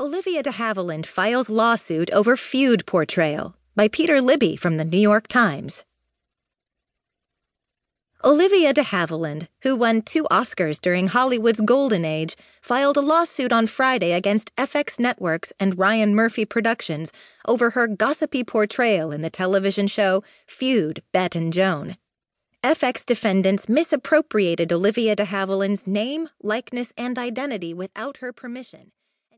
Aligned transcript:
Olivia 0.00 0.42
de 0.42 0.50
Havilland 0.50 1.04
files 1.04 1.50
lawsuit 1.50 2.10
over 2.12 2.34
feud 2.34 2.86
portrayal 2.86 3.54
by 3.76 3.86
Peter 3.86 4.22
Libbey 4.22 4.58
from 4.58 4.78
the 4.78 4.84
New 4.86 4.96
York 4.98 5.28
Times. 5.28 5.84
Olivia 8.24 8.72
de 8.72 8.82
Havilland, 8.82 9.48
who 9.60 9.76
won 9.76 10.00
two 10.00 10.24
Oscars 10.30 10.80
during 10.80 11.08
Hollywood's 11.08 11.60
golden 11.60 12.06
age, 12.06 12.34
filed 12.62 12.96
a 12.96 13.02
lawsuit 13.02 13.52
on 13.52 13.66
Friday 13.66 14.12
against 14.12 14.56
FX 14.56 14.98
Networks 14.98 15.52
and 15.60 15.78
Ryan 15.78 16.14
Murphy 16.14 16.46
Productions 16.46 17.12
over 17.46 17.68
her 17.70 17.86
gossipy 17.86 18.42
portrayal 18.42 19.12
in 19.12 19.20
the 19.20 19.28
television 19.28 19.86
show 19.86 20.24
Feud, 20.46 21.02
Bette 21.12 21.38
and 21.38 21.52
Joan. 21.52 21.98
FX 22.64 23.04
defendants 23.04 23.68
misappropriated 23.68 24.72
Olivia 24.72 25.14
de 25.14 25.26
Havilland's 25.26 25.86
name, 25.86 26.30
likeness, 26.42 26.94
and 26.96 27.18
identity 27.18 27.74
without 27.74 28.16
her 28.18 28.32
permission 28.32 28.92